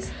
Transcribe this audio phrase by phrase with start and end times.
[0.00, 0.12] です。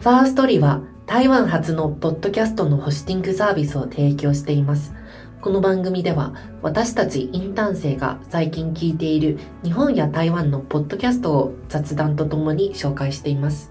[0.00, 4.94] ファーストリは台湾発のポッドキャストのホスティングサービスを提供しています。
[5.40, 13.70] この番組では私たちインターン生が最近聞いている日本や台湾のポッドキャストを雑談とともに紹介しています。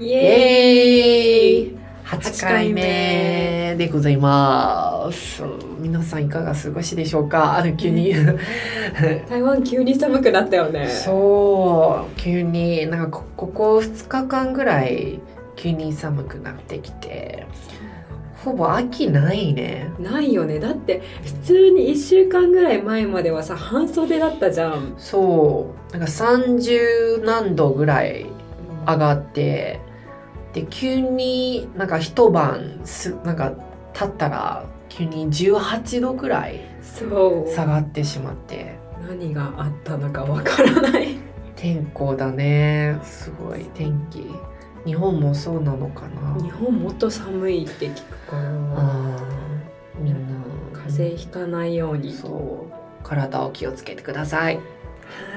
[0.00, 5.42] イエーイ !8 回目でございます。
[5.78, 7.58] 皆さんいかが過ごしでしょうか？
[7.58, 8.14] あの、急に。
[9.28, 10.88] 台湾急に寒くなったよね。
[10.88, 15.20] そう、急に、なんかこここ2日間ぐらい
[15.54, 17.46] 急に寒くなってきて、
[18.42, 19.90] ほぼ秋ないね。
[19.98, 20.60] ないよね。
[20.60, 24.94] だって普通に1週間ぐらい前まではさ、半袖だったじゃん。
[24.96, 28.24] そう、なんか30何度ぐらい
[28.86, 29.80] 上がって、
[30.52, 33.52] で、急になんか一晩す、なんか
[33.92, 36.60] 経ったら、急に18度ぐらい。
[37.54, 41.18] 下がってしまって、何があったのかわからない。
[41.56, 42.98] 天候だね。
[43.02, 44.26] すごい天気。
[44.84, 48.42] 日本もそうなのかな日本もっと寒いって聞くから、
[49.98, 50.18] みんな
[50.72, 52.12] 風邪ひかないように。
[52.12, 54.56] そう体を気をつけてください。
[54.56, 54.62] は。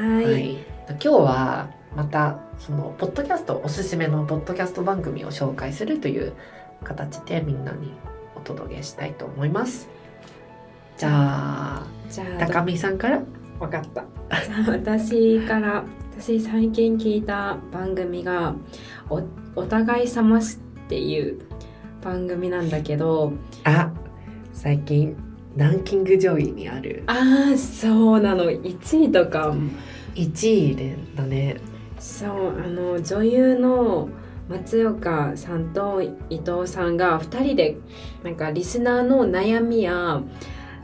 [0.06, 0.58] はい
[0.90, 6.34] 今日はまたそのポッドキャストおすすめのポッドキャスト番組を紹介するという
[6.84, 7.92] 形でみんなに
[8.36, 9.90] お届けしたいと思います。
[10.98, 13.22] じゃあじゃあ、高見さんから
[13.60, 14.06] わかった。
[14.46, 15.84] じゃあ私から
[16.18, 18.56] 私最近聞いた番組が
[19.10, 19.22] お
[19.56, 21.40] 「お互いさまし」っていう
[22.02, 23.34] 番組なんだけど
[23.64, 23.92] あ
[24.54, 25.16] 最近
[25.56, 29.54] ランキング上位にあるああそうなの1位とか
[30.16, 31.58] 1位でだね。
[32.02, 34.10] そうあの女優の
[34.50, 37.78] 松岡さんと伊藤さんが2人で
[38.24, 40.22] なんかリスナーの悩みや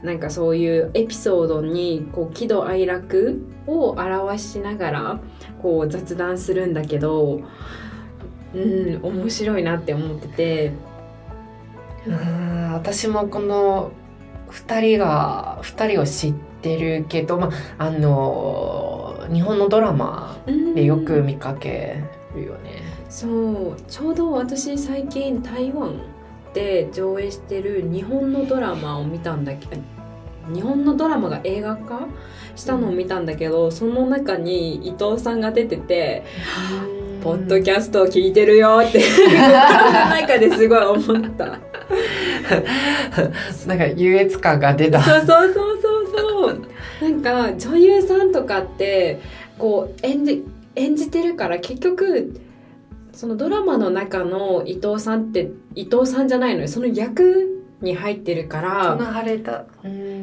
[0.03, 5.19] なんかそういうエピソードにこう喜怒哀楽を表しながら
[5.61, 7.41] こう雑談するんだけど
[8.53, 10.71] うん面白いなって思ってて。
[12.09, 13.91] あー私もこの
[14.51, 18.96] 2人が2人を知ってるけど、まあ、あの
[19.31, 22.03] 日本のドラマうんでよく見かけ
[22.35, 22.81] るよね。
[23.09, 25.99] そうちょうど私最近台湾
[26.53, 29.81] で上映してる日本のドラマを見たんだけど
[30.53, 32.07] 日本のドラマが映画化
[32.55, 36.23] したのを見たんだけどその中に伊藤さんが出てて
[37.23, 39.01] 「ポッドキャストを聞いてるよ」って
[40.09, 41.59] 中ですごい思った。
[43.67, 45.01] なんか優越感が出た。
[45.01, 46.61] そうそうそうそうそう
[47.01, 49.19] なんか女優さんとかって
[49.57, 52.41] こう演じ演じてるから結局
[53.11, 56.67] そのドラマの中の伊藤さんって伊藤さんじゃないのよ。
[56.67, 58.97] その役に入ってるから。
[58.97, 59.65] その晴れた。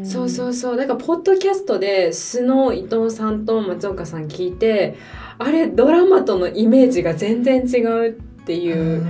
[0.04, 0.76] そうそううそう。
[0.76, 4.94] だからポッドキャストで素の伊藤さんと松岡さん聞いて
[5.38, 8.12] あれドラマとのイメージが全然違うっ
[8.44, 9.04] ていう、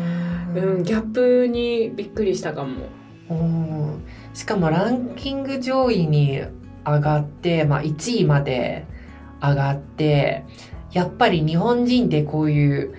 [0.54, 2.86] うん、ギャップにびっくりしたかも。
[3.28, 4.04] うん。
[4.32, 6.42] しかもランキング上位に
[6.84, 8.87] 上がって、まあ、1位まで
[9.41, 10.45] 上がって
[10.93, 12.95] やっぱり日本人ってこういう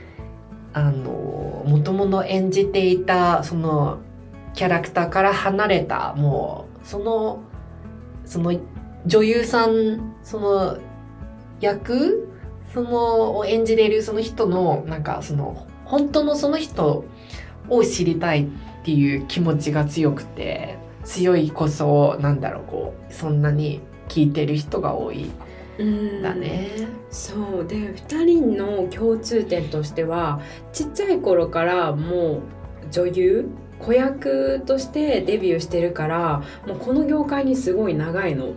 [0.74, 4.00] あのもともと演じていたその
[4.54, 7.44] キャラクターから離れたもうその
[8.26, 8.60] その
[9.06, 10.78] 女優さんその
[11.62, 12.30] 役
[12.74, 17.06] そのを演じているその人のなんかその本当のその人
[17.70, 18.48] を知りたいっ
[18.84, 20.85] ていう気持ちが強くて。
[21.06, 23.80] 強いこそなんだろうこうそんなに
[24.10, 25.32] 聞いてる人が多い。
[26.22, 26.70] だね。
[27.10, 27.68] そう。
[27.68, 30.42] で2人の共通点としては
[30.74, 32.42] ちっちゃい頃からもう
[32.92, 33.50] 女優
[33.80, 38.54] 子役としてデビューしてるからもうこの業界にすごい長いの。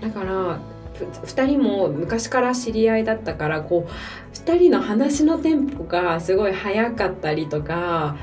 [0.00, 0.60] だから
[0.94, 8.16] 2人も昔から知り合いだったからこう2人の話のテンポがすごい速かったりとか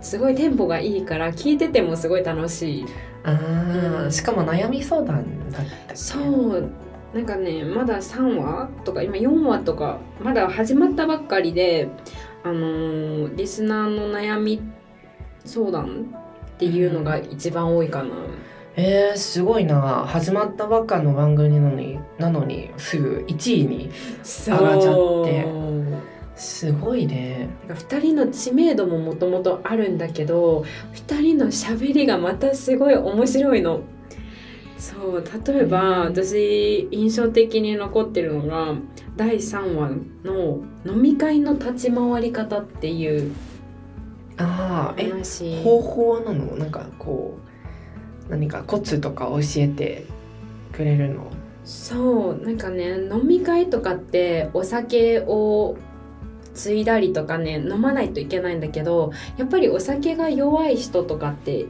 [0.00, 2.86] すごいテンポがいいから聞いててもすごい楽しい。
[3.22, 6.70] あーしかも悩み相談だったそう。
[7.14, 11.88] なんかねまだ3話とか今4話とかまだ始まったばっかりで
[12.44, 14.62] あのーリスナーの悩み
[15.44, 16.14] 相談
[16.46, 18.10] っていうのが一番多いかな、
[18.76, 20.04] えー、すごいな。
[20.06, 23.90] 始まったばっかの番組なのになのにすぐ1位に
[24.22, 25.46] 上がっちゃって
[26.40, 27.50] すごいね。
[27.68, 30.64] なんか2人の知名度ももともとあるんだけど
[30.94, 33.80] 2人の喋りがまたすごい面白いの。
[34.78, 38.74] そう例えば私印象的に残ってるのが
[39.14, 39.90] 第3話
[40.24, 43.32] の「飲み会の立ち回り方」っていう
[44.38, 45.62] ああえ話。
[45.62, 46.56] 方法なの？
[46.56, 47.36] なんかこ
[48.26, 50.06] う何かコツとか教えて
[50.72, 51.30] くれるの？
[51.62, 55.76] そうなんかね飲み会とかってお酒を
[56.60, 61.66] 継いだりとかね飲まないといけないんだけどやっぱりお酒が弱い人とかって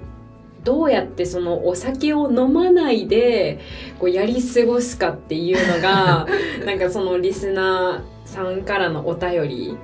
[0.65, 3.61] どうやってそのお酒を飲まないで
[3.99, 6.27] こうやり過ごすかっていうのが
[6.67, 9.77] なんかそのリスナーさんからのお便り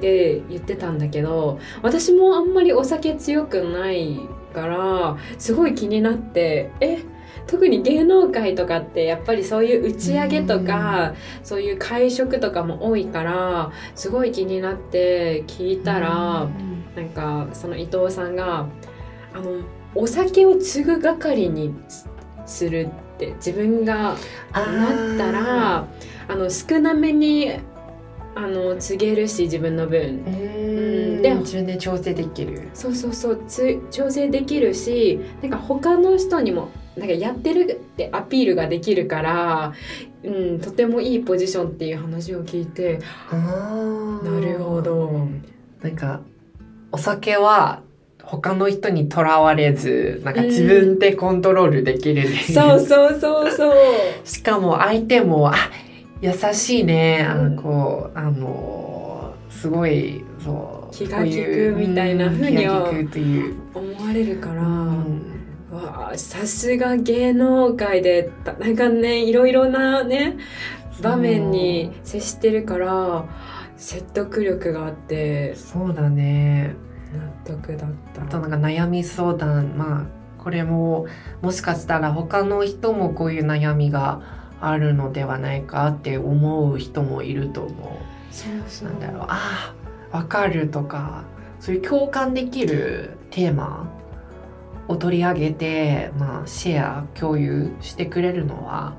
[0.00, 4.18] で言ってたんだけど私もあんまりお酒強くない
[4.54, 6.98] からすごい気になってえ
[7.46, 16.48] 特に芸能界とかってやっぱりそういう打ち上げとかそういう会食とかも多いからすごい気になって聞いたら
[16.96, 18.66] なんかその伊藤さんが
[19.34, 19.62] あの
[19.94, 21.74] お酒を継ぐ係に
[22.46, 24.16] するって自分が
[24.52, 25.86] なったら
[26.28, 27.52] あの少なめに
[28.34, 30.00] あの告げるし自分の分。
[30.00, 31.22] うん。
[31.22, 32.70] で自分で調整できる。
[32.72, 39.72] そうそうそうつ調整できるしなんか他の人にもなんかやってるってアピールができるから、
[40.24, 43.00] うん、とてもいいポジションっていう話を聞いて
[43.30, 45.28] あなるほど。
[45.82, 46.20] なんか
[46.90, 47.82] お酒は
[48.22, 53.74] 他の人にとらわれずなんか自分でコントロールできるね、そうそうそうそう。
[54.26, 55.54] しかも相手もあ
[56.20, 57.26] 優しいね。
[57.28, 65.37] あうんのこうあのすごいそう気が利くみたいな風にうん気が利くという、思われるから、うん
[65.70, 70.36] わあさすが芸能界でたなんかねいろいろなね
[71.02, 73.24] 場面に接してるから
[73.76, 76.74] 説得力があってそうだね。
[77.12, 78.22] 納得だった。
[78.22, 79.78] あとなんか悩み相談。
[79.78, 80.06] まあ
[80.42, 81.06] これも
[81.42, 84.20] もしかしたら他の人もこういう悩みが
[84.60, 88.00] あるのではないかって思う人もいると思
[88.30, 88.88] そうそう。
[88.88, 89.26] うなんだろう。
[89.28, 89.74] あ
[90.12, 91.24] あわかるとか
[91.60, 93.92] そういう共感できるテーマ
[94.88, 98.94] を取り上げて、まあ、シェア共有してくれるのは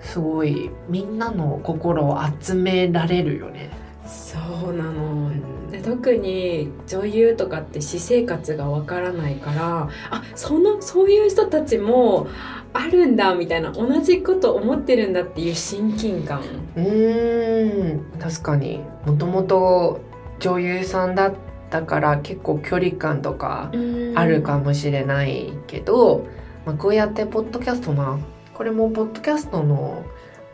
[0.00, 3.70] すごいみんなの心を集められるよね。
[4.06, 4.38] そ
[4.70, 5.30] うなうの。
[5.30, 12.26] んで特に女優とかって私生活がわからないからあそのそういう人たちも
[12.72, 16.40] あるんだみたいな同じこと思ってるんだっていう親近感。
[16.76, 18.80] うーん確かに。
[19.06, 20.00] もともと
[20.40, 21.34] 女優さんだっ
[21.70, 23.70] たから結構距離感とか
[24.14, 26.26] あるかもしれないけど、
[26.66, 28.18] まあ、こうやってポッドキャストな
[28.52, 30.04] これもポッドキャストの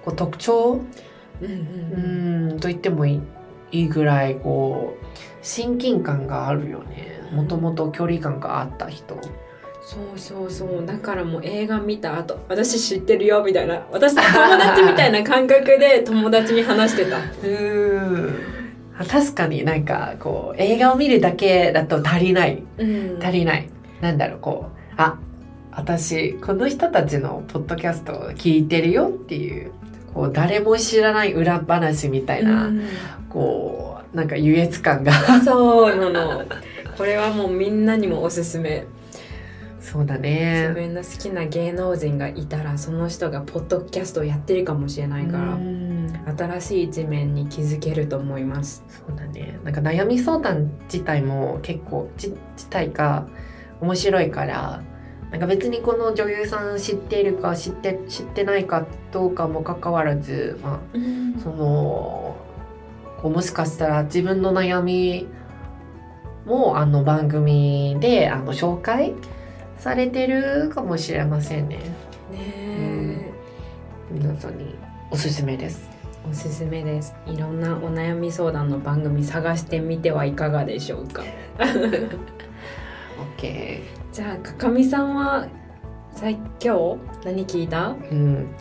[0.05, 0.81] こう特徴？
[1.43, 3.21] うんうんと言ってもい
[3.73, 5.05] いぐらいこう
[5.43, 7.21] 親近感があるよね。
[7.33, 9.19] もともと距離感があった人。
[9.83, 10.87] そうそうそう。
[10.87, 13.87] だからもう映画見た後私知ってるよみたいな。
[13.91, 17.19] 私の友達みたいな感覚で友達に話してた。
[17.19, 18.56] うーん。
[18.56, 18.56] あ
[19.05, 22.63] 確かになんかこう映画を見るだけだと足りない。
[22.79, 23.19] うん。
[23.23, 23.69] 足りない。
[24.01, 25.19] なんだろう、こう、あ、
[25.73, 29.73] 私、この人たちのポッドキャストを聞いてるよっていう、
[30.15, 32.83] こう、誰も知らない裏話みたいな、うん。
[33.29, 35.13] こう、なんか優越感が。
[35.43, 36.45] そうなの。
[36.97, 38.87] これはもうみんなにもおすすめ。
[39.81, 40.73] そうだ自ね。
[40.75, 45.55] 分の好きな芸能人がいたらその人がポッドキャストをやってるかもしれないから。
[45.55, 45.86] うん
[46.27, 49.61] 新しい一面に気づけると思いますそうだね。
[49.63, 53.29] なんか悩み相談自体も結構、じ自体が
[53.81, 54.83] 面白いから、
[55.31, 60.81] なんか別にこの女優さん知っているか知って知ってないかどうかも関わらず、まあ、
[61.43, 62.37] その
[63.21, 65.27] こうもしかしたら自分の悩み
[66.45, 69.15] もあの番組であの紹介
[69.79, 71.77] されてるかもしれませんね。
[71.77, 71.85] ね
[72.33, 73.33] え
[74.11, 74.77] 皆さんに
[75.11, 75.96] おすすめです。
[76.29, 81.23] おすすめですいろんなお悩み相談の番組探してみてはいかがでしょうか
[83.39, 83.81] OK。
[84.13, 85.47] じゃあかかみさんは
[86.13, 87.91] 最今日何聞いた？
[88.11, 88.55] うん、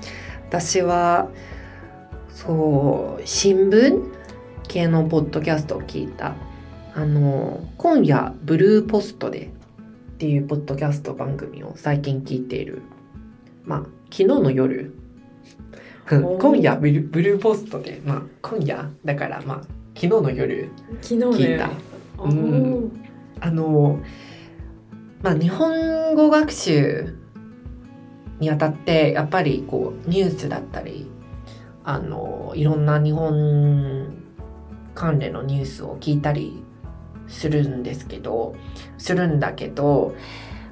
[0.47, 1.29] 私は
[2.29, 4.11] そう新聞
[4.67, 6.35] 系のポッドキャストを聞いた。
[6.93, 12.81] あの今夜ブルーポストでっていうポッドキャスト番組を最近聞いている。
[13.63, 13.79] まあ
[14.11, 14.93] 昨日の夜
[16.07, 19.61] 今夜ブルブルーポストでまあ今夜だからまあ
[19.95, 20.69] 昨日の夜
[21.01, 21.69] 昨日ね聞いた。
[22.17, 22.89] おー
[23.41, 23.99] あの
[25.21, 27.15] まあ日本語学習
[28.39, 31.09] にあたってやっぱりこうニュースだったり
[31.83, 34.13] あのいろんな日本
[34.93, 36.63] 関連のニュースを聞いたり
[37.27, 38.55] するんですけど
[38.97, 40.15] するんだけど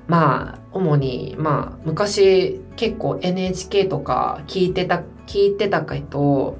[0.08, 6.58] まあ主にまあ昔結構 NHK とか聞いてた聞いてたけど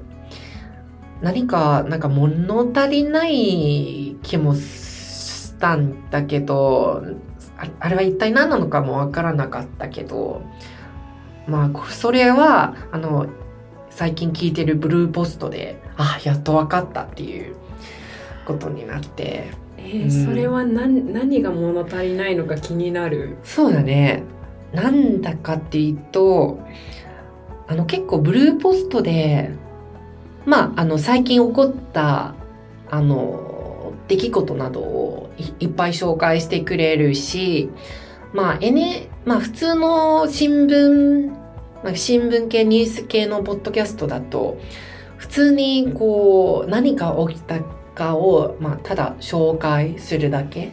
[1.20, 7.02] 何かなんか物足りない気もしたんだけど
[7.80, 10.42] あれは一体何なのかもわからなかったけど
[11.46, 13.26] まあそれはあの
[13.90, 17.56] 最近聞いてるブルーポストであやっとわかったっていう
[18.44, 19.63] ことになって。
[19.84, 23.36] えーそれは何何が物足りないのか気になる。
[23.44, 24.22] そうだね
[24.72, 26.58] なんだかっていうと
[27.68, 29.50] あの結構ブルーポストで
[30.46, 32.34] まああの最近起こった
[32.90, 37.70] あの出来事などをいいっぱい紹介してくれるし
[38.32, 41.28] まあ N まあ普通の新聞
[41.82, 44.58] まあ新聞系ニュース系のポッドキャストだと
[45.16, 47.60] 普通にこう何が起きた
[48.16, 50.70] を、まあ、ただ紹介するだけっ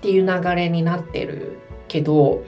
[0.00, 1.58] ていう流れになってる
[1.88, 2.44] けど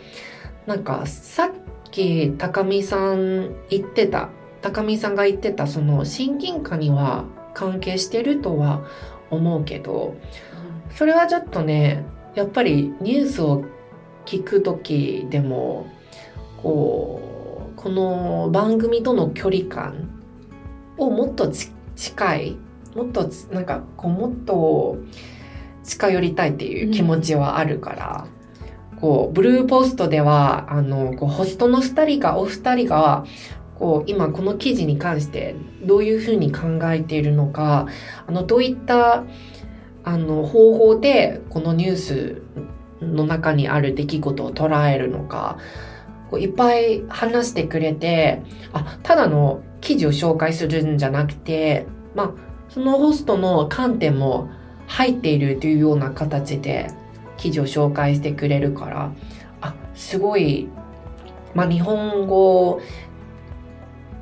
[0.67, 1.51] なんかさっ
[1.91, 4.29] き高見さん言ってた
[4.63, 7.25] 高見さんが言ってたその親近感には
[7.55, 8.87] 関係してるとは
[9.31, 10.17] 思うけど
[10.95, 13.65] それはちょっとねやっぱりニュースを
[14.27, 15.87] 聞く時でも
[16.63, 20.11] こうこの番組との距離感
[20.99, 21.51] をもっと
[21.95, 22.57] 近い
[22.97, 24.97] もっとつなんかこうもっと
[25.85, 28.27] 近寄りたいっていう気持ちはあるから、
[29.01, 33.25] こうブルーポストではあのこうホストの2人がお二人が
[33.79, 37.87] こう今この記事に関してどういうふうに考えているのか
[38.27, 39.25] あのどういった
[40.05, 42.43] あの方法でこのニュース
[43.01, 45.59] の中にある出来事を捉えるのか
[46.31, 52.46] こういっぱい話してくれてあただの記事を紹介するんじゃなくてまあ
[52.77, 54.51] そのホストの観点も
[54.87, 56.91] 入っているというような形で
[57.39, 59.13] 記事を紹介してくれるから
[59.63, 60.69] あすごい、
[61.55, 62.83] まあ、日本語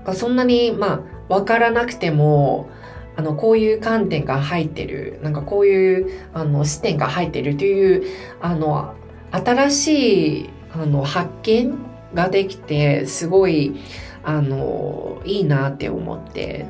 [0.04, 2.70] がそんなにまあ分からなくても
[3.16, 8.04] あのこういう観点が入ってるなんかこういうあの視点が入ってるという
[8.40, 8.94] あの
[9.32, 11.74] 新しいあの発見
[12.14, 13.74] ができてすごい
[14.22, 16.66] あのいいなって思って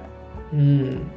[0.51, 1.11] うん。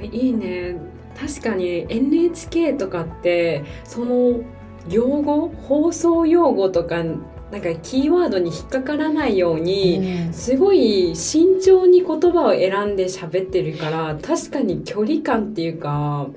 [0.00, 0.76] えーいいね。
[1.18, 4.40] 確かに NHK とかってその
[4.88, 16.28] 用語放送用語とかなんかキーワードに引っかからないように、すごい慎重に言葉を選んで喋ってるから確かに距離感っていうか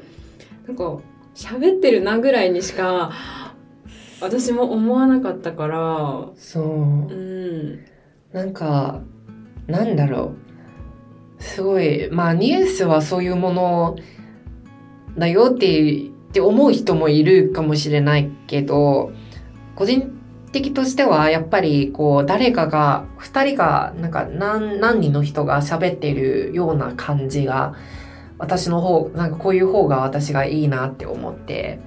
[0.68, 1.00] なんか
[1.36, 3.12] 喋ってるなぐらいにしか
[4.22, 6.30] 私も思わなかったから。
[6.38, 6.64] そう。
[6.64, 7.80] うん。
[8.32, 9.02] なんか
[9.68, 10.51] なんだろう
[11.56, 13.98] すごいまあニュースはそういうもの
[15.18, 19.12] だよってって思う人もいるかもしれないけど
[19.76, 20.18] 個人
[20.54, 27.76] 的としてはやっぱりこう誰かが2人がなんか何何人の人が喋ってるような感じが
[28.38, 31.82] 私の方なんかこういう方が私がいいなって思って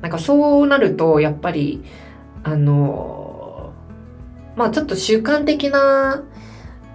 [0.00, 1.84] なんかそうなるとやっぱり
[2.42, 3.74] あの
[4.56, 6.24] まあちょっと習慣的な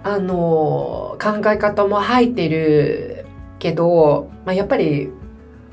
[0.06, 3.26] あの考え方も入ってる
[3.58, 5.10] けど、まあ、やっぱり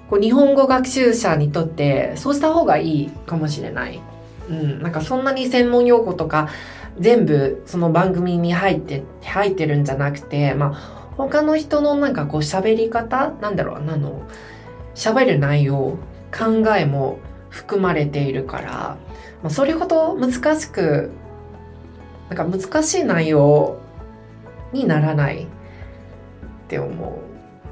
[0.10, 4.02] こう日本語学習者にとってそうした方がいいかもしれない。
[4.50, 6.50] うん、なんかそんなに専門用語とか
[7.00, 14.28] 全部その番組に入って入ってるんじゃなくて、まあ、他の人のなんかこう喋り方なんだろうあの
[14.96, 16.00] 喋る内容
[16.36, 18.98] 考えも含まれているから、ま
[19.44, 21.12] あ、それほど難しく
[22.30, 23.83] なんか難しい内容
[24.74, 25.48] にならないっ
[26.68, 27.20] て思う。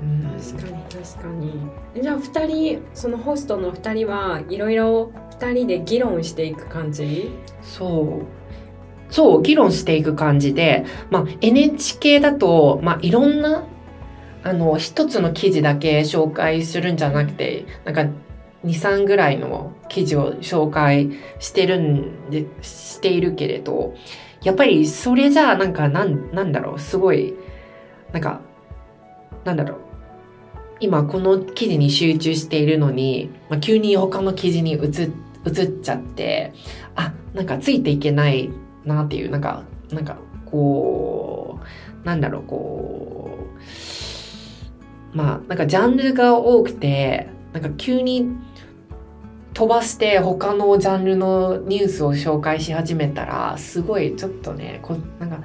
[0.03, 7.31] うん確かに確かにじゃあ2人そのホストの2人はいろいろ2人で議論していく感じ？
[7.61, 8.41] そう。
[9.11, 13.65] そう、議論していく感じで、まあ、NHK だと、まあ、いろんな、
[14.41, 18.11] あの、一つの記事だけ紹介するんじゃなくて、なんか、2、
[18.63, 23.95] 3ぐらいの記事を紹介してるんで、しているけれど、
[24.43, 27.33] やっぱりそれじゃあ、なんか、なん、なんだろう、すごい、
[28.11, 28.41] なんか、
[29.43, 29.79] なんだろう。
[30.79, 35.11] 今この記事に集中しているのに、まあ、急に他の記事に移っ
[35.45, 36.53] 移っちゃって、
[36.95, 38.51] あ、なんかついていけない
[38.85, 41.59] なっていう、なんか、なんか、こ
[42.03, 43.37] う、なんだろう、こ
[45.13, 48.27] う、まあ、なんかジャンルが多くて、なんか急に
[49.53, 55.41] 飛ばして他のジャンルのニュースを紹介し始めたら、すごいちょっとね、こなんか、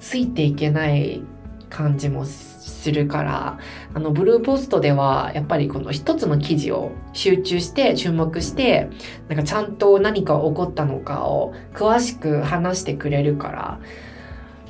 [0.00, 1.22] ついていけない
[1.70, 3.58] 感じもするから、
[3.94, 8.90] あの、ブルーポストでは、やっぱりこの一つの記事を集中して、注目して、
[9.28, 13.80] なんかちゃんと何か起こったのかを詳しく話してくれるから、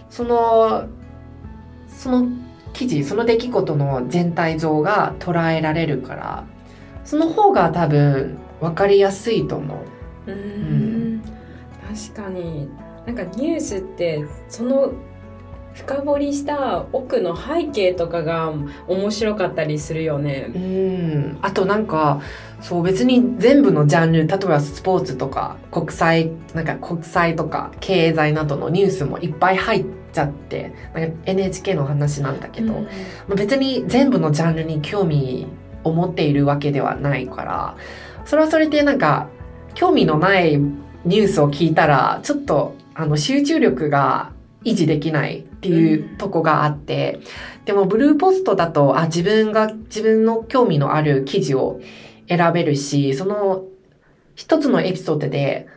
[0.08, 0.86] その、
[1.88, 2.28] その
[2.72, 6.44] 記事、その出来事の全体像が捉えられるから、
[7.08, 9.82] その方が多分分かりやすいと思
[10.26, 10.30] う。
[10.30, 11.22] うーん
[12.12, 12.68] 確かに
[13.06, 14.92] なんかニュースってその
[15.72, 18.52] 深掘りした奥の背景とかが
[18.88, 20.50] 面白かったりするよね。
[20.54, 22.20] うんあとなんか
[22.60, 32.88] そう別に全部のジャンル例えばスポーツとか国際なんか国際とか経済などのニュースもいっぱい入っちゃってなんか NHK の話なんだけど、うんま
[33.30, 35.46] あ別に全部のジャンルに興味
[35.88, 37.76] を持っているわけではないから
[38.24, 39.28] それはそれでなんか
[39.74, 44.32] 興味のないニュースを聞いたらちょっとあの集中力が
[44.64, 47.20] 維持できないっていうとこがあって、
[47.64, 51.80] でもブルーポストだとあ自分が自分の興味のある記事を
[52.28, 53.64] 選べるしその
[54.34, 55.68] 一つのエピソードで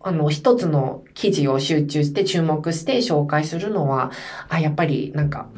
[0.00, 4.12] あの一つの記事を集中して注目して紹介するのは
[4.48, 5.48] あやっぱりなんか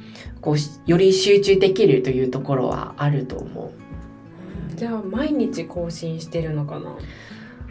[0.40, 3.79] こうしより集中できるというところはあると思う。
[4.74, 6.96] じゃあ毎日更新してるのかな？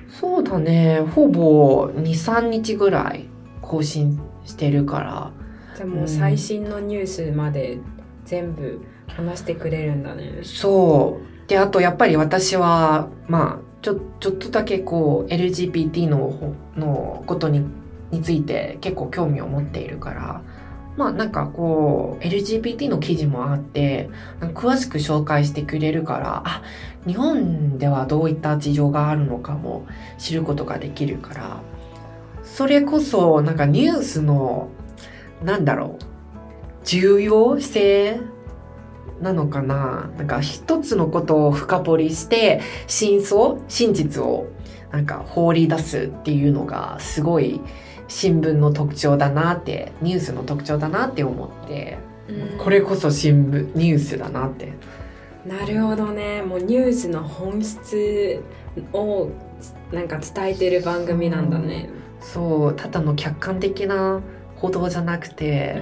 [0.10, 1.00] そうだね。
[1.00, 3.26] ほぼ2、3日ぐらい
[3.62, 5.32] 更新してるから。
[5.76, 7.78] じゃあもう最新のニュースまで
[8.26, 10.42] 全部話してくれるんだね。
[10.44, 11.48] そう。
[11.50, 17.66] で、あとやっぱり私は、まあ、ちょ、ちょっとだけこう、LGBT のほ、のことに、
[18.12, 20.42] について結構興味を持っているから、
[20.98, 24.10] まあなんかこう、LGBT の記事もあって、
[24.54, 26.64] 詳しく紹介してくれるから、あ、
[27.08, 31.62] 日本ではどういった事情があるのかも知ることができるから、
[32.44, 34.70] それこそなんかニュースの、
[35.44, 36.06] なんだろう、
[36.86, 38.20] 重要性
[39.22, 44.48] なのかななんか一つのことを深掘りして、真相真実を
[44.92, 47.62] なんか放り出すっていうのがすごい
[48.10, 51.98] 新聞の特徴だなって、ニュースの特徴だなって思って、
[52.28, 54.74] うんこれこそ新聞、ニュースだなって。
[55.48, 56.42] なるほどね。
[56.42, 58.44] もうニュースの本質
[58.94, 59.30] を
[59.92, 61.90] なんか伝えてる番組なんだね。
[62.22, 64.22] そう、ただの客観的な
[64.58, 65.82] 報道じゃなくて、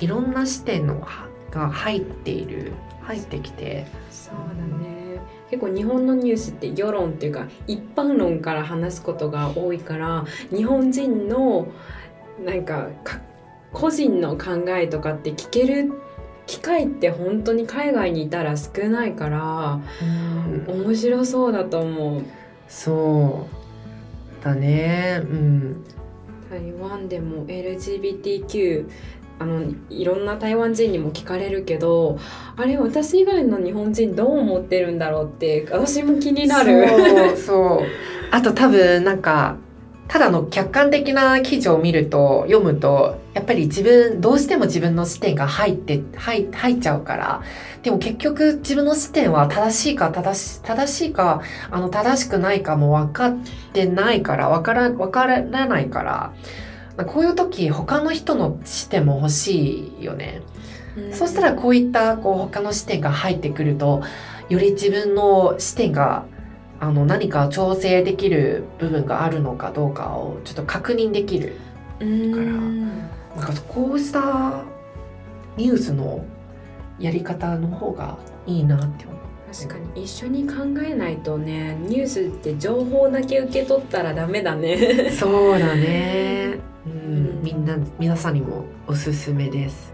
[0.00, 1.06] いろんな視点の
[1.50, 4.91] が入っている、入ってきて、そうだね。
[5.52, 11.68] 結構日本のニュースって世論っていうか一般論から話すことが多いから日本人の
[12.42, 13.20] なんかか
[13.70, 15.92] 個人の考えとかって聞ける
[16.46, 19.80] 機会って本当に海外にいたら少ないから
[20.68, 22.22] 面白そうだと思う。
[22.66, 23.46] そ
[24.40, 25.84] うだね、うん。
[26.48, 28.88] 台湾でも LGBTQ
[29.42, 32.18] あのいろんな台湾人にも聞かれるけど
[32.56, 37.36] あれ私以外の日本人どう思ってるんだろうって私も気になる。
[37.36, 37.86] そう。
[38.30, 39.56] あと多分なんか、
[40.08, 47.42] ただの客観的な記事を見ると、読むと、やっぱり自分、どうしても自分の視点が入って、入入っちゃうから。
[47.82, 53.36] でも結局自分の視点は正しいか正し、正しいか、あの、正しくないかも分かっ
[53.72, 56.32] てないから、分から、分からないから、
[57.06, 60.42] こういう時他の人の視点も欲しいよね。
[61.12, 64.02] そしたらこういったこう他の視点が入ってくると、
[64.48, 66.26] より自分の視点が
[66.80, 71.56] あの何か調整できる部分があるのかどうかをちょっと確認できる。
[72.00, 72.88] うん
[73.36, 74.64] なんかこうした
[75.56, 76.24] ニュースの
[76.98, 79.21] やり方の方がいいなって思う。
[79.52, 85.10] 確かに一緒に考えないとねニュースって情報だけ受け取ったらダメだね。
[85.10, 86.58] そうだね。
[86.86, 89.92] うん、うんみんな、皆さんにもおすすめです。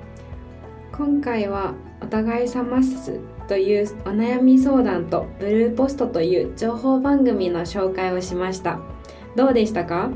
[0.93, 3.19] 今回はお互いさます
[3.49, 8.81] というお悩み相談とブルーポストという情報番組の紹介をしました
[9.37, 10.11] どうでしたか？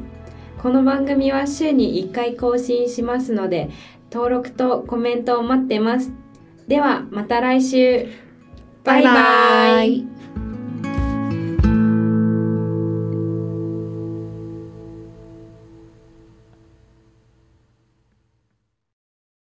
[0.60, 3.70] この番組は週に1回更新しますので
[4.12, 6.12] 登録とコメントを待ってます
[6.68, 8.06] ではまた来週
[8.84, 10.11] バイバイイ